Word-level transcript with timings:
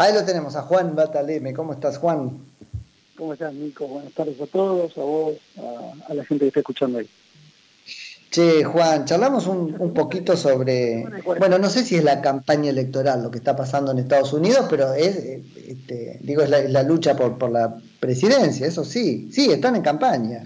Ahí 0.00 0.14
lo 0.14 0.24
tenemos, 0.24 0.56
a 0.56 0.62
Juan 0.62 0.96
Bataleme. 0.96 1.52
¿Cómo 1.52 1.74
estás, 1.74 1.98
Juan? 1.98 2.38
¿Cómo 3.18 3.34
estás, 3.34 3.52
Nico? 3.52 3.86
Buenas 3.86 4.14
tardes 4.14 4.40
a 4.40 4.46
todos, 4.46 4.96
a 4.96 5.00
vos, 5.02 5.34
a, 6.08 6.14
la 6.14 6.24
gente 6.24 6.44
que 6.44 6.48
está 6.48 6.60
escuchando 6.60 7.00
ahí. 7.00 7.08
Che, 8.30 8.64
Juan, 8.64 9.04
charlamos 9.04 9.46
un, 9.46 9.92
poquito 9.92 10.38
sobre, 10.38 11.04
bueno, 11.38 11.58
no 11.58 11.68
sé 11.68 11.84
si 11.84 11.96
es 11.96 12.04
la 12.04 12.22
campaña 12.22 12.70
electoral 12.70 13.22
lo 13.22 13.30
que 13.30 13.36
está 13.36 13.54
pasando 13.54 13.92
en 13.92 13.98
Estados 13.98 14.32
Unidos, 14.32 14.68
pero 14.70 14.94
es, 14.94 15.16
este, 15.68 16.18
digo, 16.22 16.40
es 16.40 16.48
la, 16.48 16.82
lucha 16.82 17.14
por, 17.14 17.36
por 17.36 17.50
la 17.50 17.76
presidencia, 17.98 18.66
eso 18.66 18.86
sí, 18.86 19.28
sí, 19.30 19.52
están 19.52 19.76
en 19.76 19.82
campaña. 19.82 20.44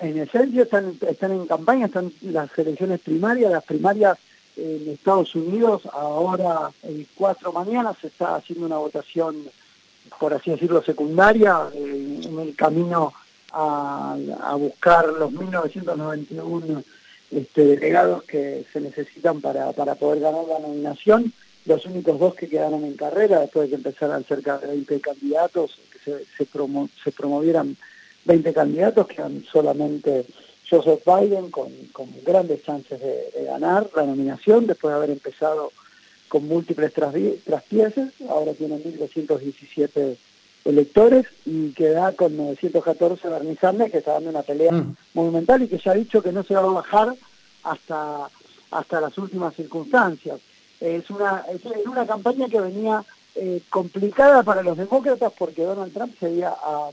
En 0.00 0.18
esencia 0.18 0.64
están, 0.64 0.98
están 1.08 1.30
en 1.30 1.46
campaña, 1.46 1.86
están 1.86 2.12
las 2.22 2.50
elecciones 2.58 2.98
primarias, 2.98 3.52
las 3.52 3.62
primarias 3.62 4.18
en 4.56 4.88
Estados 4.88 5.34
Unidos, 5.34 5.82
ahora 5.92 6.70
el 6.82 7.06
4 7.14 7.52
mañana 7.52 7.94
se 8.00 8.08
está 8.08 8.36
haciendo 8.36 8.66
una 8.66 8.78
votación, 8.78 9.36
por 10.18 10.32
así 10.34 10.50
decirlo, 10.50 10.82
secundaria, 10.82 11.68
eh, 11.74 12.20
en 12.24 12.38
el 12.40 12.56
camino 12.56 13.12
a, 13.52 14.16
buscar 14.58 15.08
los 15.08 15.32
1991 15.32 16.82
este, 17.30 17.64
delegados 17.64 18.24
que 18.24 18.64
se 18.72 18.80
necesitan 18.80 19.40
para, 19.40 19.72
para 19.72 19.94
poder 19.94 20.20
ganar 20.20 20.44
la 20.46 20.58
nominación. 20.58 21.32
Los 21.64 21.84
únicos 21.86 22.18
dos 22.18 22.34
que 22.34 22.48
quedaron 22.48 22.84
en 22.84 22.96
carrera, 22.96 23.40
después 23.40 23.64
de 23.64 23.70
que 23.70 23.74
empezaran 23.76 24.24
cerca 24.24 24.58
de 24.58 24.68
20 24.68 25.00
candidatos, 25.00 25.78
que 25.92 26.24
se, 26.36 27.10
promovieran 27.10 27.76
20 28.24 28.52
candidatos, 28.52 29.08
quedan 29.08 29.44
solamente 29.50 30.24
Joseph 30.68 31.02
Biden 31.04 31.50
con, 31.50 31.70
grandes 32.24 32.62
chances 32.62 33.00
de, 33.00 33.44
ganar 33.44 33.88
la 33.94 34.04
nominación 34.04 34.66
después 34.66 34.92
de 34.92 34.96
haber 34.96 35.10
empezado 35.10 35.72
con 36.28 36.48
múltiples 36.48 36.92
traspiezas, 36.92 38.12
ahora 38.28 38.52
tiene 38.52 38.76
1.217 38.78 40.16
electores 40.64 41.26
y 41.44 41.70
queda 41.70 42.12
con 42.12 42.36
914 42.36 43.28
Bernie 43.28 43.56
Sanders 43.56 43.92
que 43.92 43.98
está 43.98 44.14
dando 44.14 44.30
una 44.30 44.42
pelea 44.42 44.72
mm. 44.72 44.96
monumental 45.14 45.62
y 45.62 45.68
que 45.68 45.78
ya 45.78 45.92
ha 45.92 45.94
dicho 45.94 46.20
que 46.20 46.32
no 46.32 46.42
se 46.42 46.54
va 46.54 46.60
a 46.60 46.66
bajar 46.66 47.14
hasta, 47.62 48.28
hasta 48.72 49.00
las 49.00 49.16
últimas 49.18 49.54
circunstancias. 49.54 50.40
Es 50.80 51.08
una, 51.10 51.44
es 51.48 51.64
una 51.86 52.06
campaña 52.06 52.48
que 52.48 52.60
venía 52.60 53.04
eh, 53.36 53.62
complicada 53.70 54.42
para 54.42 54.62
los 54.62 54.76
demócratas 54.76 55.32
porque 55.38 55.62
Donald 55.62 55.92
Trump 55.92 56.14
se 56.18 56.26
había, 56.26 56.54
ah, 56.62 56.90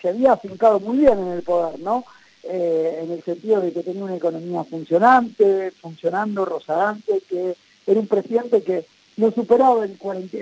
se 0.00 0.08
había 0.08 0.32
afincado 0.32 0.80
muy 0.80 0.98
bien 0.98 1.18
en 1.18 1.28
el 1.28 1.42
poder, 1.42 1.78
¿no? 1.80 2.04
Eh, 2.44 3.00
en 3.02 3.10
el 3.10 3.22
sentido 3.22 3.60
de 3.60 3.72
que 3.72 3.82
tenía 3.82 4.04
una 4.04 4.16
economía 4.16 4.64
funcionante, 4.64 5.72
funcionando, 5.72 6.44
rozagante, 6.44 7.20
que 7.28 7.56
era 7.86 8.00
un 8.00 8.06
presidente 8.06 8.62
que 8.62 8.86
no 9.16 9.32
superaba 9.32 9.84
el 9.84 9.98
40, 9.98 10.36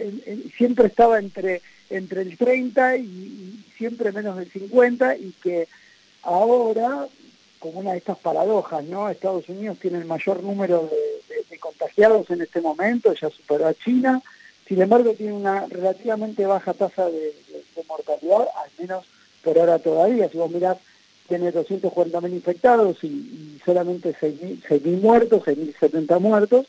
siempre 0.57 0.89
estaba 0.89 1.19
entre, 1.19 1.63
entre 1.89 2.23
el 2.23 2.37
30 2.37 2.99
y, 2.99 3.65
siempre 3.77 4.13
menos 4.13 4.37
del 4.37 4.51
50 4.51 5.17
y 5.17 5.33
que 5.43 5.69
ahora, 6.23 7.07
como 7.59 7.81
una 7.81 7.93
de 7.93 7.99
estas 7.99 8.19
paradojas, 8.19 8.85
¿no? 8.85 9.09
Estados 9.09 9.49
Unidos 9.49 9.79
tiene 9.81 9.99
el 9.99 10.05
mayor 10.05 10.43
número 10.43 10.91
de, 10.91 11.59
contagiados 11.59 12.31
en 12.31 12.43
este 12.43 12.61
momento, 12.61 13.15
ya 13.15 13.31
superó 13.31 13.67
a 13.67 13.75
China, 13.75 14.23
sin 14.69 14.83
embargo 14.83 15.15
tiene 15.15 15.33
una 15.33 15.67
relativamente 15.67 16.45
baja 16.45 16.75
tasa 16.75 17.09
de, 17.09 17.35
mortalidad, 17.89 18.49
al 18.63 18.71
menos 18.79 19.07
por 19.43 19.59
ahora 19.59 19.79
todavía, 19.79 20.29
si 20.29 20.37
vos 20.37 20.51
mirás 20.51 20.77
tiene 21.29 21.53
240.000 21.53 22.31
infectados 22.31 23.03
y, 23.05 23.61
solamente 23.65 24.15
6.000 24.15 25.01
muertos, 25.01 25.43
6.070 25.45 26.21
muertos, 26.21 26.67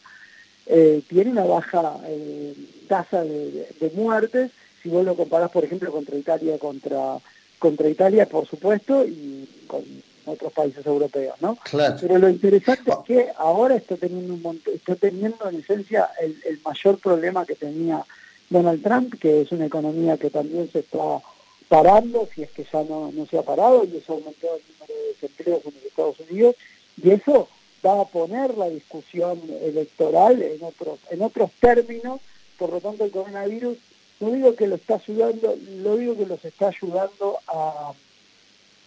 eh, 0.65 1.01
tiene 1.07 1.31
una 1.31 1.45
baja 1.45 1.97
eh, 2.07 2.53
tasa 2.87 3.23
de, 3.23 3.91
muertes, 3.95 4.51
si 4.81 4.89
vos 4.89 5.05
lo 5.05 5.15
comparás, 5.15 5.51
por 5.51 5.63
ejemplo, 5.63 5.91
contra 5.91 6.17
Italia, 6.17 6.57
contra, 6.57 7.17
contra 7.59 7.89
Italia, 7.89 8.27
por 8.27 8.47
supuesto, 8.47 9.05
y 9.05 9.47
con 9.67 9.83
otros 10.25 10.51
países 10.51 10.85
europeos, 10.85 11.35
¿no? 11.39 11.57
Pero 12.01 12.17
lo 12.17 12.29
interesante 12.29 12.91
es 12.91 12.97
que 13.05 13.27
ahora 13.37 13.75
está 13.75 13.95
teniendo, 13.95 14.33
un 14.33 14.61
está 14.73 14.95
teniendo 14.95 15.47
en 15.49 15.55
esencia 15.59 16.09
el, 16.21 16.37
el 16.45 16.59
mayor 16.65 16.99
problema 16.99 17.45
que 17.45 17.55
tenía 17.55 18.03
Donald 18.49 18.83
Trump, 18.83 19.19
que 19.19 19.41
es 19.41 19.51
una 19.51 19.65
economía 19.67 20.17
que 20.17 20.29
también 20.29 20.69
se 20.71 20.79
está 20.79 21.21
parando, 21.67 22.27
si 22.33 22.43
es 22.43 22.51
que 22.51 22.65
ya 22.71 22.83
no, 22.83 23.11
no 23.11 23.25
se 23.25 23.37
ha 23.37 23.41
parado, 23.43 23.83
y 23.83 23.97
eso 23.97 24.13
aumentó 24.13 24.47
el 24.55 24.61
número 24.73 24.93
de 24.93 25.07
desempleos 25.09 25.65
en 25.65 25.73
los 25.75 25.83
Estados 25.83 26.19
Unidos, 26.29 26.55
y 27.01 27.09
eso 27.11 27.47
va 27.85 28.01
a 28.01 28.05
poner 28.05 28.57
la 28.57 28.69
discusión 28.69 29.39
electoral 29.61 30.41
en 30.41 30.63
otros, 30.63 30.99
en 31.09 31.21
otros 31.21 31.51
términos, 31.59 32.21
por 32.57 32.71
lo 32.71 32.81
tanto 32.81 33.05
el 33.05 33.11
coronavirus, 33.11 33.77
no 34.19 34.31
digo 34.31 34.55
que 34.55 34.67
lo 34.67 34.75
está 34.75 34.95
ayudando, 34.95 35.55
lo 35.77 35.97
digo 35.97 36.17
que 36.17 36.25
los 36.25 36.43
está 36.43 36.69
ayudando 36.69 37.37
a, 37.47 37.93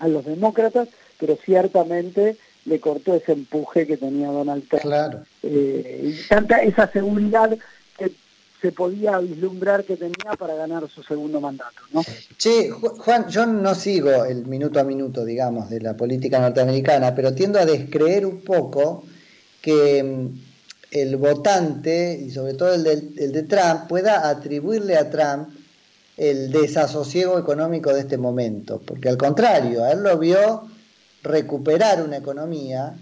a 0.00 0.08
los 0.08 0.24
demócratas, 0.24 0.88
pero 1.18 1.36
ciertamente 1.36 2.36
le 2.64 2.80
cortó 2.80 3.14
ese 3.14 3.32
empuje 3.32 3.86
que 3.86 3.96
tenía 3.96 4.28
Donald 4.28 4.68
Trump. 4.68 4.82
Claro. 4.82 5.24
Eh, 5.42 6.14
y 6.14 6.28
tanta 6.28 6.62
esa 6.62 6.90
seguridad 6.90 7.56
que 7.96 8.10
se 8.60 8.72
podía 8.72 9.18
vislumbrar 9.18 9.84
que 9.84 9.96
tenía 9.96 10.34
para 10.38 10.54
ganar 10.54 10.88
su 10.88 11.02
segundo 11.02 11.40
mandato. 11.40 11.80
¿no? 11.92 12.02
Sí, 12.36 12.68
Juan, 12.70 13.28
yo 13.28 13.46
no 13.46 13.74
sigo 13.74 14.24
el 14.24 14.46
minuto 14.46 14.80
a 14.80 14.84
minuto, 14.84 15.24
digamos, 15.24 15.70
de 15.70 15.80
la 15.80 15.96
política 15.96 16.38
norteamericana, 16.38 17.14
pero 17.14 17.34
tiendo 17.34 17.58
a 17.58 17.64
descreer 17.64 18.26
un 18.26 18.42
poco 18.42 19.04
que 19.62 20.02
mm, 20.02 20.40
el 20.90 21.16
votante, 21.16 22.20
y 22.24 22.30
sobre 22.30 22.54
todo 22.54 22.74
el 22.74 22.84
de, 22.84 22.92
el 23.24 23.32
de 23.32 23.42
Trump, 23.44 23.88
pueda 23.88 24.28
atribuirle 24.28 24.96
a 24.96 25.10
Trump 25.10 25.48
el 26.16 26.50
desasosiego 26.50 27.38
económico 27.38 27.94
de 27.94 28.00
este 28.00 28.18
momento, 28.18 28.80
porque 28.84 29.08
al 29.08 29.16
contrario, 29.16 29.86
él 29.86 30.02
lo 30.02 30.18
vio 30.18 30.68
recuperar 31.22 32.02
una 32.02 32.18
economía 32.18 32.94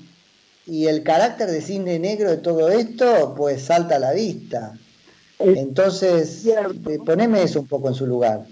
y 0.67 0.87
el 0.87 1.03
carácter 1.03 1.51
de 1.51 1.61
cisne 1.61 1.99
negro 1.99 2.31
de 2.31 2.37
todo 2.37 2.69
esto 2.69 3.35
pues 3.37 3.63
salta 3.63 3.97
a 3.97 3.99
la 3.99 4.13
vista. 4.13 4.75
Entonces, 5.39 6.47
eh, 6.47 6.99
poneme 7.05 7.43
eso 7.43 7.61
un 7.61 7.69
poco 7.69 7.89
en 7.89 7.95
su 7.95 8.07
lugar. 8.07 8.45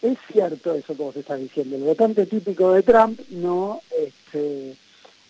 Es 0.00 0.18
cierto 0.30 0.74
eso 0.74 0.94
que 0.94 1.02
vos 1.02 1.16
estás 1.16 1.40
diciendo. 1.40 1.76
El 1.76 1.84
votante 1.84 2.26
típico 2.26 2.72
de 2.72 2.82
Trump 2.82 3.20
no, 3.30 3.80
este, 3.98 4.76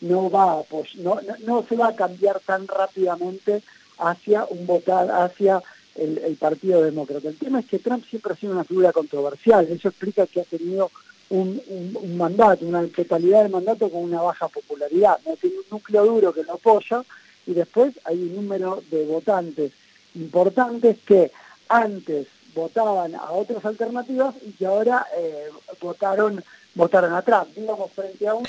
no 0.00 0.30
va 0.30 0.62
no, 0.96 1.20
no, 1.46 1.64
se 1.68 1.76
va 1.76 1.88
a 1.88 1.96
cambiar 1.96 2.40
tan 2.40 2.66
rápidamente 2.66 3.62
hacia 3.98 4.44
un 4.44 4.66
votar, 4.66 5.10
hacia 5.10 5.62
el, 5.94 6.36
Partido 6.38 6.82
Demócrata. 6.82 7.28
El 7.28 7.38
tema 7.38 7.60
es 7.60 7.66
que 7.66 7.78
Trump 7.78 8.04
siempre 8.08 8.32
ha 8.32 8.36
sido 8.36 8.52
una 8.52 8.64
figura 8.64 8.92
controversial. 8.92 9.66
Eso 9.68 9.88
explica 9.88 10.26
que 10.26 10.40
ha 10.40 10.44
tenido 10.44 10.90
un, 11.30 11.60
un, 11.68 12.16
mandato, 12.16 12.66
una 12.66 12.86
totalidad 12.88 13.44
de 13.44 13.48
mandato 13.50 13.88
con 13.88 14.02
una 14.02 14.22
baja 14.22 14.48
popularidad. 14.48 15.18
¿no? 15.26 15.36
Tiene 15.36 15.56
un 15.58 15.64
núcleo 15.70 16.04
duro 16.04 16.32
que 16.32 16.42
lo 16.42 16.54
apoya 16.54 17.02
y 17.46 17.52
después 17.52 17.94
hay 18.04 18.22
un 18.22 18.34
número 18.34 18.82
de 18.90 19.04
votantes 19.06 19.72
importantes 20.14 20.98
que 21.06 21.30
antes 21.68 22.26
votaban 22.54 23.14
a 23.14 23.32
otras 23.32 23.64
alternativas 23.64 24.34
y 24.46 24.52
que 24.52 24.66
ahora 24.66 25.06
eh, 25.16 25.48
votaron 25.80 26.42
votaron 26.74 27.12
a 27.12 27.22
Trump, 27.22 27.48
digamos, 27.54 27.92
frente 27.92 28.26
a 28.26 28.34
un 28.34 28.44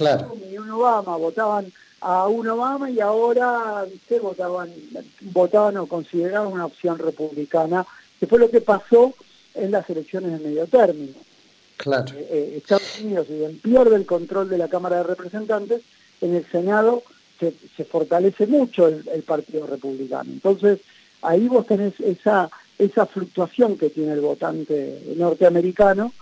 y 0.52 0.58
un 0.58 0.70
Obama, 0.72 1.16
votaban 1.18 1.72
a 2.02 2.28
un 2.28 2.48
Obama 2.48 2.90
y 2.90 3.00
ahora 3.00 3.86
¿viste? 3.92 4.20
votaban 4.20 4.72
votaban 5.22 5.78
o 5.78 5.88
consideraban 5.88 6.52
una 6.52 6.66
opción 6.66 6.98
republicana, 6.98 7.86
que 8.20 8.28
fue 8.28 8.40
lo 8.40 8.50
que 8.50 8.62
pasó 8.62 9.14
en 9.54 9.72
las 9.72 9.90
elecciones 9.90 10.32
de 10.32 10.48
medio 10.48 10.68
término. 10.68 11.14
Claro. 11.78 12.14
Eh, 12.16 12.28
eh, 12.30 12.54
Estados 12.58 13.00
Unidos, 13.02 13.28
si 13.28 13.34
bien 13.34 13.60
pierde 13.60 13.96
el 13.96 14.06
control 14.06 14.50
de 14.50 14.58
la 14.58 14.68
Cámara 14.68 14.98
de 14.98 15.04
Representantes, 15.04 15.82
en 16.22 16.36
el 16.36 16.46
Senado 16.50 17.04
se, 17.40 17.54
se 17.76 17.84
fortalece 17.84 18.48
mucho 18.48 18.88
el, 18.88 19.08
el 19.14 19.24
Partido 19.24 19.68
Republicano. 19.68 20.32
Entonces, 20.32 20.80
ahí 21.28 21.48
vos 21.48 21.66
tenés 21.66 22.00
esa, 22.00 22.50
esa 22.78 23.06
fluctuación 23.06 23.78
que 23.78 23.90
tiene 23.90 24.14
el 24.14 24.22
votante 24.22 25.02
norteamericano, 25.16 26.14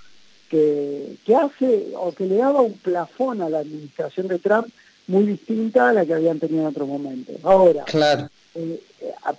que, 0.50 1.16
que 1.26 1.36
hace 1.36 1.94
o 1.96 2.12
que 2.12 2.26
le 2.26 2.38
daba 2.38 2.62
un 2.62 2.74
plafón 2.74 3.42
a 3.42 3.50
la 3.50 3.60
administración 3.60 4.28
de 4.28 4.40
Trump 4.40 4.68
muy 5.08 5.26
distinta 5.26 5.90
a 5.90 5.94
la 5.94 6.06
que 6.06 6.14
habían 6.14 6.40
tenido 6.40 6.62
en 6.62 6.68
otro 6.68 6.88
momento. 6.88 7.34
Ahora, 7.44 7.84
claro. 7.84 8.30
Eh, 8.56 8.82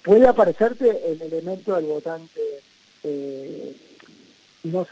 puede 0.02 0.26
aparecerte 0.26 1.12
el 1.12 1.22
elemento 1.22 1.76
del 1.76 1.84
votante 1.84 2.40
eh, 3.04 3.76
no 4.64 4.86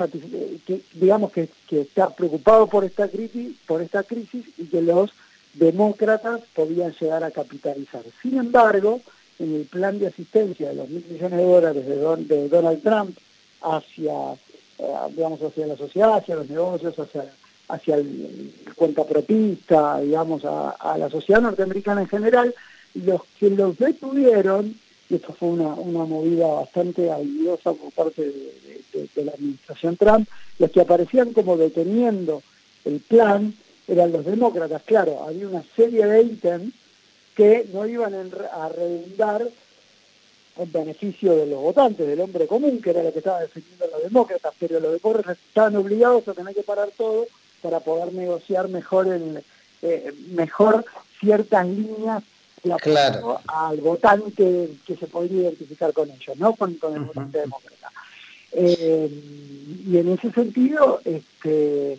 que, 0.67 0.83
digamos 0.93 1.33
que, 1.33 1.49
que, 1.67 1.81
está 1.81 2.11
preocupado 2.11 2.67
por 2.67 2.85
esta 2.85 3.09
crisis, 3.09 3.57
por 3.67 3.81
esta 3.81 4.03
crisis 4.03 4.45
y 4.59 4.67
que 4.67 4.83
los 4.83 5.11
demócratas 5.55 6.43
podían 6.55 6.93
llegar 6.93 7.25
a 7.25 7.31
capitalizar. 7.31 8.03
Sin 8.21 8.37
embargo, 8.39 9.01
en 9.43 9.57
el 9.57 9.65
plan 9.65 9.99
de 9.99 10.07
asistencia 10.07 10.69
de 10.69 10.75
los 10.77 10.89
mil 10.89 11.05
millones 11.11 11.39
de 11.39 11.45
dólares 11.45 11.87
de, 12.29 12.49
Donald 12.49 12.83
Trump 12.83 13.19
hacia, 13.63 14.33
eh, 14.79 14.95
digamos, 15.15 15.43
hacia 15.43 15.67
la 15.67 15.77
sociedad, 15.77 16.15
hacia 16.15 16.37
los 16.37 16.49
negocios, 16.49 16.99
hacia, 16.99 17.25
hacia 17.69 17.97
el, 17.97 18.53
cuenta 18.77 19.05
propista, 19.05 20.01
digamos, 20.01 20.45
a, 20.45 20.97
la 20.99 21.11
sociedad 21.11 21.41
norteamericana 21.41 22.03
en 22.03 22.09
general, 22.09 22.55
los 22.95 23.23
que 23.39 23.51
los 23.51 23.79
detuvieron 23.79 24.75
y 25.11 25.17
esto 25.17 25.35
fue 25.35 25.51
una, 25.51 25.75
una 25.75 26.05
movida 26.05 26.47
bastante 26.47 27.11
habilidosa 27.11 27.75
por 27.75 27.93
parte 27.93 28.23
de, 28.23 29.25
la 29.25 29.33
administración 29.33 29.97
Trump, 29.97 30.27
los 30.59 30.71
que 30.71 30.81
aparecían 30.81 31.35
como 31.35 31.59
deteniendo 31.59 32.43
el 32.85 33.01
plan 33.01 33.55
eran 33.87 34.13
los 34.13 34.25
demócratas. 34.25 34.83
Claro, 34.85 35.23
había 35.27 35.49
una 35.49 35.63
serie 35.77 36.07
de 36.07 36.23
ítems 36.23 36.73
que 37.37 37.67
no 37.73 37.87
iban 37.87 38.15
a 38.53 38.69
redundar 38.69 39.49
en 40.59 40.73
beneficio 40.73 41.35
de 41.35 41.47
los 41.47 41.61
votantes, 41.61 42.07
del 42.07 42.21
hombre 42.21 42.47
común, 42.47 42.81
que 42.83 42.91
era 42.91 43.03
lo 43.03 43.13
que 43.13 43.21
estaba 43.21 43.41
defendiendo 43.41 43.87
los 43.91 44.03
demócratas, 44.03 44.53
pero 44.59 44.81
los 44.81 44.93
demócratas 44.93 45.39
estaban 45.49 45.77
obligados 45.77 46.29
a 46.29 46.35
tener 46.35 46.55
que 46.55 46.63
parar 46.63 46.91
todo 46.97 47.27
para 47.63 47.81
poder 47.81 48.13
negociar 48.13 48.69
mejor 48.69 49.09
el, 49.09 49.43
eh, 49.83 50.13
mejor 50.31 50.85
ciertas 51.21 51.67
líneas 51.67 52.23
claro. 52.81 53.41
al 53.47 53.81
votante 53.81 54.71
que 54.87 54.97
se 54.97 55.07
podría 55.07 55.43
identificar 55.43 55.93
con 55.93 56.11
ellos, 56.11 56.37
no 56.37 56.55
con, 56.55 56.71
el 56.71 57.01
votante 57.01 57.39
demócrata. 57.39 57.91
Eh, 58.53 59.11
y 59.87 59.97
en 59.97 60.13
ese 60.13 60.31
sentido, 60.33 61.01
este, 61.05 61.99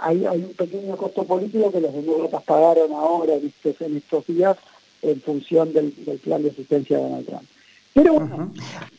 hay, 0.00 0.26
un 0.26 0.54
pequeño 0.54 0.96
costo 0.96 1.24
político 1.24 1.70
que 1.70 1.80
los 1.80 1.92
demócratas 1.92 2.42
pagaron 2.42 2.92
ahora 2.92 3.34
en 3.34 3.46
estos, 3.46 3.80
en 3.80 3.96
estos 3.96 4.26
días 4.26 4.56
en 5.02 5.20
función 5.20 5.72
del, 5.72 5.92
plan 6.22 6.42
de 6.42 6.50
asistencia 6.50 6.96
de 6.96 7.02
Donald 7.02 7.26
Trump. 7.26 7.44
Pero 7.92 8.14
bueno, 8.14 8.52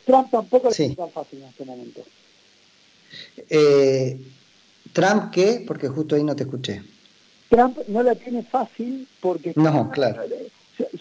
Trump 0.05 0.31
tampoco 0.31 0.69
es 0.69 0.95
tan 0.95 1.09
fácil 1.09 1.41
en 1.41 1.49
este 1.49 1.65
momento. 1.65 2.01
Eh, 3.49 4.21
¿Trump 4.93 5.31
qué? 5.31 5.63
Porque 5.67 5.89
justo 5.89 6.15
ahí 6.15 6.23
no 6.23 6.35
te 6.35 6.43
escuché. 6.43 6.81
Trump 7.49 7.77
no 7.87 8.01
la 8.03 8.15
tiene 8.15 8.43
fácil 8.43 9.07
porque 9.19 9.53
no, 9.55 9.91
claro. 9.91 10.23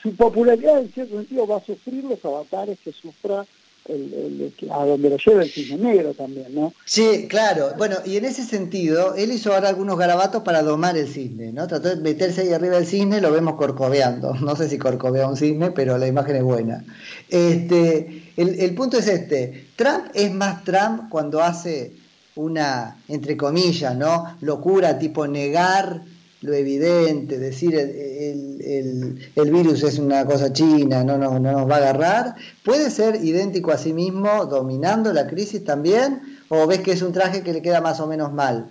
su 0.02 0.14
popularidad 0.16 0.80
en 0.80 0.92
cierto 0.92 1.16
sentido 1.16 1.46
va 1.46 1.58
a 1.58 1.64
sufrir 1.64 2.04
los 2.04 2.24
avatares 2.24 2.78
que 2.80 2.92
sufra 2.92 3.46
a 3.86 4.84
donde 4.86 5.10
lo 5.10 5.16
lleva 5.18 5.42
el 5.42 5.50
cisne 5.50 5.76
negro 5.76 6.14
también, 6.14 6.54
¿no? 6.54 6.72
Sí, 6.86 7.26
claro. 7.28 7.72
Bueno, 7.76 7.96
y 8.04 8.16
en 8.16 8.24
ese 8.24 8.42
sentido, 8.42 9.14
él 9.14 9.30
hizo 9.30 9.52
ahora 9.52 9.68
algunos 9.68 9.98
garabatos 9.98 10.42
para 10.42 10.62
domar 10.62 10.96
el 10.96 11.06
cisne, 11.06 11.52
¿no? 11.52 11.66
Trató 11.66 11.90
de 11.90 11.96
meterse 11.96 12.42
ahí 12.42 12.52
arriba 12.52 12.76
del 12.76 12.86
cisne, 12.86 13.20
lo 13.20 13.30
vemos 13.30 13.54
corcoveando. 13.56 14.34
No 14.44 14.56
sé 14.56 14.68
si 14.68 14.78
corcovea 14.78 15.26
un 15.26 15.36
cisne, 15.36 15.70
pero 15.70 15.98
la 15.98 16.06
imagen 16.06 16.36
es 16.36 16.42
buena. 16.42 16.84
Este, 17.28 18.32
el, 18.36 18.60
el 18.60 18.74
punto 18.74 18.98
es 18.98 19.08
este, 19.08 19.68
Trump 19.74 20.06
es 20.14 20.32
más 20.32 20.64
Trump 20.64 21.08
cuando 21.08 21.42
hace 21.42 21.92
una, 22.36 22.96
entre 23.08 23.36
comillas, 23.36 23.96
¿no? 23.96 24.36
Locura 24.40 24.98
tipo 24.98 25.26
negar 25.26 26.02
lo 26.44 26.52
evidente, 26.52 27.38
decir 27.38 27.74
el, 27.74 29.18
el, 29.34 29.50
virus 29.50 29.82
es 29.82 29.98
una 29.98 30.26
cosa 30.26 30.52
china, 30.52 31.02
no, 31.02 31.16
no, 31.16 31.38
no 31.38 31.52
nos 31.52 31.70
va 31.70 31.76
a 31.76 31.78
agarrar, 31.78 32.34
¿puede 32.62 32.90
ser 32.90 33.24
idéntico 33.24 33.72
a 33.72 33.78
sí 33.78 33.94
mismo 33.94 34.44
dominando 34.44 35.12
la 35.12 35.26
crisis 35.26 35.64
también? 35.64 36.20
¿O 36.50 36.66
ves 36.66 36.80
que 36.80 36.92
es 36.92 37.00
un 37.00 37.12
traje 37.12 37.42
que 37.42 37.54
le 37.54 37.62
queda 37.62 37.80
más 37.80 37.98
o 38.00 38.06
menos 38.06 38.30
mal? 38.32 38.68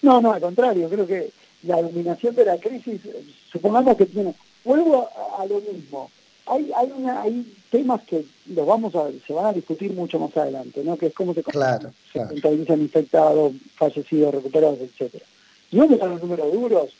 No, 0.00 0.22
no, 0.22 0.32
al 0.32 0.40
contrario, 0.40 0.88
creo 0.88 1.06
que 1.06 1.30
la 1.64 1.82
dominación 1.82 2.34
de 2.34 2.44
la 2.46 2.56
crisis, 2.56 3.02
supongamos 3.52 3.96
que 3.98 4.06
tiene, 4.06 4.34
vuelvo 4.64 5.08
a, 5.38 5.44
lo 5.44 5.60
mismo, 5.60 6.10
hay, 6.46 6.72
hay, 6.74 6.90
una, 6.96 7.20
hay 7.20 7.54
temas 7.70 8.00
que 8.04 8.24
los 8.46 8.66
vamos 8.66 8.94
a, 8.94 9.10
se 9.26 9.32
van 9.34 9.46
a 9.46 9.52
discutir 9.52 9.92
mucho 9.92 10.18
más 10.18 10.34
adelante, 10.38 10.82
¿no? 10.82 10.96
Que 10.96 11.06
es 11.06 11.14
cómo 11.14 11.34
se, 11.34 11.42
claro, 11.42 11.92
se 12.10 12.18
contabilizan 12.26 12.80
infectados, 12.80 13.52
fallecidos, 13.76 14.34
recuperados, 14.34 14.78
etcétera. 14.80 15.26
Si 15.72 15.78
uno 15.78 15.96
los 15.96 16.20
números 16.20 16.52
duros, 16.52 16.90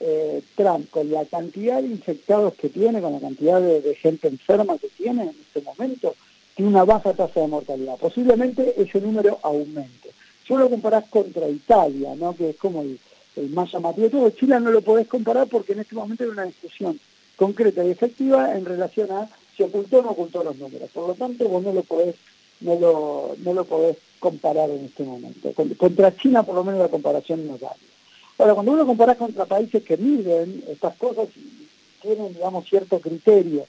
eh, 0.00 0.42
Trump, 0.54 0.88
con 0.88 1.10
la 1.10 1.22
cantidad 1.26 1.82
de 1.82 1.88
infectados 1.88 2.54
que 2.54 2.70
tiene, 2.70 3.02
con 3.02 3.12
la 3.12 3.20
cantidad 3.20 3.60
de, 3.60 3.94
gente 3.94 4.26
enferma 4.28 4.78
que 4.78 4.88
tiene 4.88 5.24
en 5.24 5.28
este 5.28 5.60
momento, 5.60 6.14
tiene 6.54 6.70
una 6.70 6.84
baja 6.84 7.12
tasa 7.12 7.40
de 7.40 7.48
mortalidad. 7.48 7.98
Posiblemente 7.98 8.72
ese 8.80 9.02
número 9.02 9.38
aumente. 9.42 10.12
Si 10.46 10.54
lo 10.54 10.70
comparás 10.70 11.04
contra 11.10 11.46
Italia, 11.46 12.14
¿no? 12.16 12.34
que 12.34 12.50
es 12.50 12.56
como 12.56 12.80
el, 12.80 12.98
más 13.50 13.70
llamativo 13.70 14.06
de 14.06 14.10
todo, 14.10 14.30
Chile 14.30 14.58
no 14.60 14.70
lo 14.70 14.80
podés 14.80 15.08
comparar 15.08 15.46
porque 15.46 15.74
en 15.74 15.80
este 15.80 15.94
momento 15.94 16.24
hay 16.24 16.30
una 16.30 16.44
discusión 16.44 16.98
concreta 17.36 17.84
y 17.84 17.90
efectiva 17.90 18.56
en 18.56 18.64
relación 18.64 19.12
a 19.12 19.28
si 19.54 19.62
ocultó 19.62 19.98
o 19.98 20.02
no 20.02 20.10
ocultó 20.12 20.42
los 20.42 20.56
números. 20.56 20.88
Por 20.88 21.06
lo 21.06 21.14
tanto, 21.14 21.46
vos 21.50 21.62
no 21.62 21.74
lo 21.74 21.82
podés, 21.82 22.14
no 22.60 22.80
lo, 22.80 23.36
no 23.44 23.52
lo 23.52 23.64
podés 23.66 23.98
comparar 24.18 24.70
en 24.70 24.86
este 24.86 25.04
momento. 25.04 25.52
Contra 25.76 26.16
China, 26.16 26.44
por 26.44 26.54
lo 26.54 26.64
menos, 26.64 26.80
la 26.80 26.88
comparación 26.88 27.46
no 27.46 27.58
vale. 27.58 27.92
Ahora, 28.38 28.54
cuando 28.54 28.72
uno 28.72 28.86
compara 28.86 29.14
contra 29.14 29.44
países 29.44 29.82
que 29.82 29.96
miden 29.96 30.64
estas 30.68 30.96
cosas, 30.96 31.28
tienen, 32.00 32.34
digamos, 32.34 32.68
cierto 32.68 33.00
criterio 33.00 33.66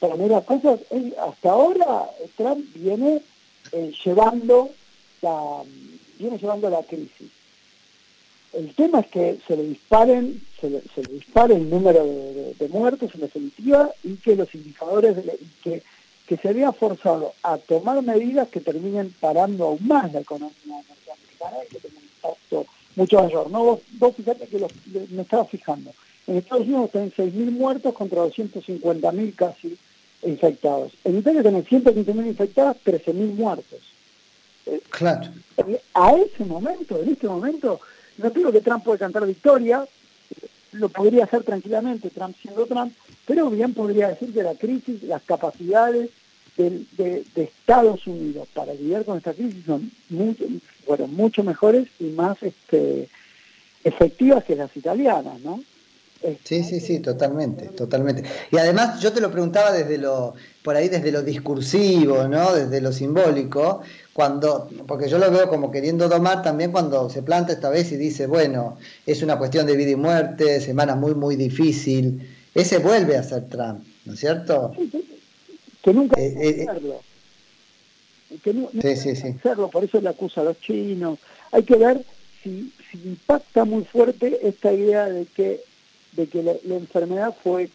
para 0.00 0.16
medir 0.16 0.32
las 0.32 0.44
cosas, 0.44 0.80
hasta 1.20 1.50
ahora 1.50 2.08
Trump 2.36 2.64
viene 2.74 3.22
eh, 3.72 3.92
llevando 4.04 4.70
la 5.22 5.62
viene 6.18 6.38
llevando 6.38 6.70
la 6.70 6.82
crisis. 6.82 7.30
El 8.52 8.74
tema 8.74 9.00
es 9.00 9.08
que 9.08 9.38
se 9.46 9.56
le 9.56 9.62
disparen, 9.64 10.42
se 10.60 10.70
le, 10.70 10.82
dispare 11.10 11.54
el 11.54 11.68
número 11.68 12.04
de, 12.04 12.68
muertos 12.70 13.14
en 13.14 13.20
definitiva 13.20 13.90
y 14.02 14.16
que 14.16 14.36
los 14.36 14.52
indicadores 14.54 15.16
que, 15.62 15.82
que 16.26 16.36
se 16.36 16.48
había 16.48 16.72
forzado 16.72 17.34
a 17.42 17.58
tomar 17.58 18.02
medidas 18.02 18.48
que 18.48 18.60
terminen 18.60 19.14
parando 19.20 19.66
aún 19.66 19.86
más 19.86 20.12
la 20.12 20.20
economía 20.20 20.54
norteamericana 20.66 21.56
y 21.64 21.74
que 21.74 21.80
tengan 21.80 21.98
un 21.98 22.04
impacto 22.04 22.66
mucho 22.98 23.22
mayor. 23.22 23.50
¿no? 23.50 23.80
Vos, 23.98 24.14
fíjate 24.16 24.46
que 24.46 24.66
me 25.10 25.22
estaba 25.22 25.44
fijando. 25.44 25.92
En 26.26 26.36
Estados 26.36 26.66
Unidos 26.66 26.90
tienen 26.90 27.12
6.000 27.12 27.50
muertos 27.52 27.94
contra 27.94 28.24
250.000 28.24 29.34
casi 29.34 29.78
infectados. 30.22 30.92
En 31.04 31.18
Italia 31.18 31.42
tienen 31.42 31.64
115.000 31.64 32.26
infectados, 32.26 32.76
13.000 32.84 33.34
muertos. 33.34 33.80
Eh, 34.66 34.82
claro. 34.90 35.30
A 35.94 36.12
ese 36.12 36.44
momento, 36.44 37.00
en 37.00 37.08
este 37.10 37.28
momento, 37.28 37.80
no 38.18 38.30
digo 38.30 38.52
que 38.52 38.60
Trump 38.60 38.84
puede 38.84 38.98
cantar 38.98 39.26
victoria, 39.26 39.86
lo 40.72 40.88
podría 40.90 41.24
hacer 41.24 41.44
tranquilamente, 41.44 42.10
Trump 42.10 42.36
siendo 42.42 42.66
Trump, 42.66 42.92
pero 43.26 43.48
bien 43.48 43.72
podría 43.72 44.08
decir 44.08 44.34
que 44.34 44.42
la 44.42 44.54
crisis, 44.54 45.02
las 45.04 45.22
capacidades 45.22 46.10
de, 46.58 47.24
Estados 47.36 48.06
Unidos 48.06 48.48
para 48.52 48.74
lidiar 48.74 49.04
con 49.04 49.16
esta 49.16 49.32
crisis 49.32 49.64
son 49.64 49.90
mucho, 50.10 50.44
bueno, 50.88 51.06
mucho 51.06 51.44
mejores 51.44 51.86
y 52.00 52.06
más 52.06 52.42
este, 52.42 53.08
efectivas 53.84 54.42
que 54.44 54.56
las 54.56 54.74
italianas, 54.76 55.38
¿no? 55.40 55.62
Sí, 56.42 56.64
sí, 56.64 56.80
sí, 56.80 56.98
totalmente, 56.98 57.66
totalmente. 57.68 58.24
Y 58.50 58.58
además 58.58 59.00
yo 59.00 59.12
te 59.12 59.20
lo 59.20 59.30
preguntaba 59.30 59.70
desde 59.70 59.98
lo, 59.98 60.34
por 60.64 60.74
ahí 60.74 60.88
desde 60.88 61.12
lo 61.12 61.22
discursivo, 61.22 62.26
¿no? 62.26 62.54
Desde 62.54 62.80
lo 62.80 62.90
simbólico, 62.90 63.82
cuando, 64.12 64.68
porque 64.88 65.08
yo 65.08 65.18
lo 65.18 65.30
veo 65.30 65.48
como 65.48 65.70
queriendo 65.70 66.08
domar 66.08 66.42
también 66.42 66.72
cuando 66.72 67.08
se 67.08 67.22
planta 67.22 67.52
esta 67.52 67.70
vez 67.70 67.92
y 67.92 67.96
dice, 67.96 68.26
bueno, 68.26 68.78
es 69.06 69.22
una 69.22 69.38
cuestión 69.38 69.64
de 69.66 69.76
vida 69.76 69.90
y 69.90 69.96
muerte, 69.96 70.60
semana 70.60 70.96
muy, 70.96 71.14
muy 71.14 71.36
difícil. 71.36 72.28
Ese 72.52 72.78
vuelve 72.78 73.16
a 73.16 73.22
ser 73.22 73.48
Trump, 73.48 73.84
¿no 74.04 74.14
es 74.14 74.18
cierto? 74.18 74.72
que 75.82 75.94
nunca 75.94 76.20
eh, 76.20 76.34
eh, 76.36 76.66
hacerlo. 76.68 77.00
Que 78.42 78.52
no, 78.52 78.70
sí, 78.82 78.96
sí, 78.96 79.16
sí. 79.16 79.28
hacerlo, 79.28 79.68
por 79.68 79.84
eso 79.84 80.00
le 80.00 80.08
acusa 80.08 80.42
a 80.42 80.44
los 80.44 80.60
chinos. 80.60 81.18
Hay 81.50 81.62
que 81.62 81.76
ver 81.76 82.04
si, 82.42 82.72
si 82.90 82.98
impacta 83.04 83.64
muy 83.64 83.84
fuerte 83.84 84.40
esta 84.46 84.72
idea 84.72 85.06
de 85.06 85.26
que, 85.26 85.60
de 86.12 86.26
que 86.26 86.42
la, 86.42 86.52
enfermedad 86.74 87.34
fue 87.42 87.70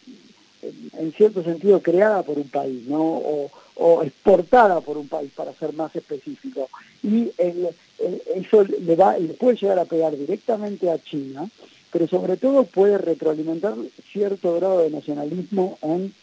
en 0.98 1.12
cierto 1.12 1.42
sentido 1.42 1.82
creada 1.82 2.22
por 2.22 2.38
un 2.38 2.48
país, 2.48 2.86
¿no? 2.86 3.02
O, 3.02 3.50
o 3.76 4.02
exportada 4.02 4.80
por 4.80 4.96
un 4.96 5.08
país, 5.08 5.30
para 5.34 5.52
ser 5.54 5.72
más 5.72 5.94
específico. 5.96 6.68
Y 7.02 7.30
eso 7.38 8.64
le, 8.64 8.96
va, 8.96 9.18
le 9.18 9.34
puede 9.34 9.56
llegar 9.56 9.78
a 9.78 9.84
pegar 9.84 10.16
directamente 10.16 10.90
a 10.90 11.02
China, 11.02 11.48
pero 11.92 12.06
sobre 12.08 12.36
todo 12.36 12.64
puede 12.64 12.98
retroalimentar 12.98 13.74
cierto 14.12 14.54
grado 14.54 14.80
de 14.80 14.90
nacionalismo 14.90 15.78
en 15.82 16.14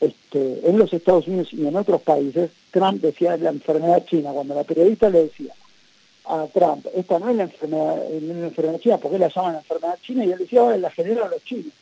este, 0.00 0.68
en 0.68 0.78
los 0.78 0.92
Estados 0.92 1.26
Unidos 1.28 1.52
y 1.52 1.66
en 1.66 1.76
otros 1.76 2.00
países, 2.02 2.50
Trump 2.70 3.02
decía 3.02 3.36
la 3.36 3.50
enfermedad 3.50 4.04
china. 4.06 4.30
Cuando 4.32 4.54
la 4.54 4.64
periodista 4.64 5.10
le 5.10 5.24
decía 5.24 5.52
a 6.24 6.46
Trump, 6.46 6.86
esta 6.94 7.18
no 7.18 7.28
es 7.30 7.36
la 7.36 7.42
enfermedad, 7.44 7.96
la 8.20 8.46
enfermedad 8.46 8.80
china, 8.80 8.98
porque 8.98 9.18
la 9.18 9.28
llaman 9.28 9.52
la 9.54 9.58
enfermedad 9.58 9.98
china? 10.02 10.24
Y 10.24 10.32
él 10.32 10.38
decía, 10.38 10.76
la 10.76 10.90
generan 10.90 11.30
los 11.30 11.44
chinos. 11.44 11.72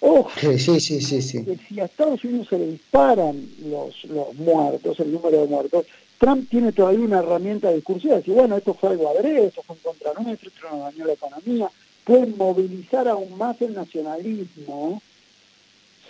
Ojo, 0.00 0.30
sí, 0.38 0.58
sí, 0.58 1.00
sí, 1.00 1.22
sí, 1.22 1.44
si 1.68 1.80
a 1.80 1.86
Estados 1.86 2.22
Unidos 2.22 2.48
se 2.50 2.58
le 2.58 2.66
disparan 2.66 3.48
los, 3.64 4.04
los 4.04 4.34
muertos, 4.34 5.00
el 5.00 5.10
número 5.10 5.40
de 5.40 5.46
muertos, 5.46 5.86
Trump 6.18 6.48
tiene 6.50 6.72
todavía 6.72 7.04
una 7.04 7.18
herramienta 7.18 7.72
discursiva, 7.72 8.16
decir, 8.16 8.34
bueno, 8.34 8.56
esto 8.56 8.74
fue 8.74 8.90
algo 8.90 9.08
adrede, 9.08 9.46
esto 9.46 9.62
fue 9.62 9.76
un 9.76 9.82
contra 9.82 10.12
nuestro, 10.22 10.48
esto 10.48 10.68
nos 10.70 10.80
dañó 10.80 11.06
la 11.06 11.12
economía, 11.14 11.70
pueden 12.04 12.36
movilizar 12.36 13.08
aún 13.08 13.36
más 13.36 13.60
el 13.62 13.74
nacionalismo, 13.74 15.02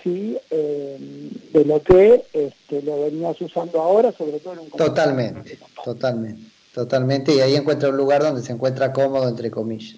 eh, 0.07 1.31
de 1.53 1.65
lo 1.65 1.83
que 1.83 2.25
este, 2.33 2.83
lo 2.83 3.03
venías 3.03 3.41
usando 3.41 3.81
ahora, 3.81 4.13
sobre 4.13 4.39
todo 4.39 4.55
en 4.55 4.59
un 4.61 4.71
Totalmente, 4.71 5.59
totalmente, 5.85 6.43
totalmente, 6.73 7.35
y 7.35 7.41
ahí 7.41 7.57
encuentra 7.57 7.89
un 7.89 7.97
lugar 7.97 8.23
donde 8.23 8.43
se 8.43 8.53
encuentra 8.53 8.93
cómodo, 8.93 9.29
entre 9.29 9.51
comillas. 9.51 9.97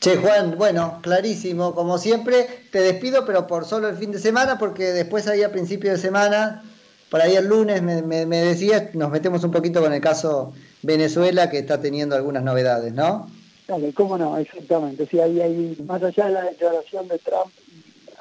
Che, 0.00 0.16
Juan, 0.16 0.56
bueno, 0.58 0.98
clarísimo, 1.00 1.74
como 1.74 1.96
siempre, 1.96 2.46
te 2.70 2.80
despido, 2.80 3.24
pero 3.24 3.46
por 3.46 3.64
solo 3.64 3.88
el 3.88 3.96
fin 3.96 4.12
de 4.12 4.18
semana, 4.18 4.58
porque 4.58 4.92
después 4.92 5.28
ahí 5.28 5.42
a 5.42 5.52
principio 5.52 5.92
de 5.92 5.98
semana 5.98 6.62
por 7.08 7.20
ahí 7.20 7.36
el 7.36 7.46
lunes 7.46 7.82
me, 7.82 8.02
me, 8.02 8.36
decías, 8.38 8.94
nos 8.94 9.10
metemos 9.10 9.44
un 9.44 9.50
poquito 9.50 9.82
con 9.82 9.92
el 9.92 10.00
caso 10.00 10.54
Venezuela 10.82 11.50
que 11.50 11.58
está 11.58 11.80
teniendo 11.80 12.16
algunas 12.16 12.42
novedades, 12.42 12.92
¿no? 12.94 13.30
Dale, 13.68 13.92
cómo 13.92 14.16
no, 14.16 14.38
exactamente. 14.38 15.06
Sí, 15.06 15.20
ahí, 15.20 15.40
ahí, 15.40 15.76
más 15.86 16.02
allá 16.02 16.26
de 16.26 16.32
la 16.32 16.42
declaración 16.44 17.08
de 17.08 17.18
Trump 17.18 17.52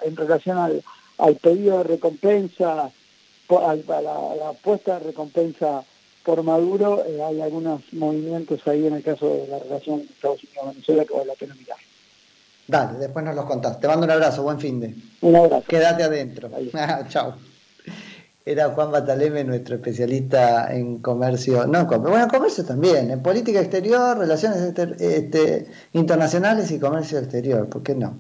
en 0.02 0.16
relación 0.16 0.58
al, 0.58 0.84
al 1.22 1.36
pedido 1.36 1.78
de 1.78 1.84
recompensa, 1.84 2.92
a 3.50 3.76
la, 3.76 4.36
la 4.36 4.50
apuesta 4.50 5.00
de 5.00 5.08
recompensa 5.08 5.84
por 6.24 6.42
Maduro, 6.44 7.04
eh, 7.06 7.22
hay 7.22 7.42
algunos 7.42 7.82
movimientos 7.94 8.66
ahí 8.68 8.88
en 8.88 8.94
el 8.94 9.04
caso 9.04 9.28
de 9.28 9.48
la 9.48 9.60
relación 9.60 10.02
Estados 10.02 10.44
Unidos-Venezuela 10.44 11.06
que 11.06 11.14
vale 11.14 11.26
la 11.26 11.34
pena 11.34 11.56
mirar. 11.56 11.78
Dale, 12.68 13.00
después 13.00 13.26
nos 13.26 13.36
los 13.36 13.46
contás. 13.46 13.80
Te 13.80 13.88
mando 13.88 14.06
un 14.06 14.12
abrazo, 14.12 14.44
buen 14.44 14.60
fin 14.60 14.80
de. 14.80 14.96
Un 15.22 15.36
abrazo. 15.36 15.66
Quédate 15.68 16.04
adentro. 16.04 16.50
Chao. 17.10 17.36
Era 18.46 18.70
Juan 18.70 18.92
Bataleme, 18.92 19.44
nuestro 19.44 19.76
especialista 19.76 20.74
en 20.74 20.98
comercio, 20.98 21.68
no, 21.68 21.86
bueno, 21.86 22.28
comercio 22.28 22.66
también, 22.66 23.12
en 23.12 23.22
política 23.22 23.60
exterior, 23.60 24.18
relaciones 24.18 24.74
este, 25.00 25.68
internacionales 25.94 26.72
y 26.72 26.80
comercio 26.80 27.20
exterior, 27.20 27.70
¿por 27.70 27.84
qué 27.84 27.94
no? 27.94 28.18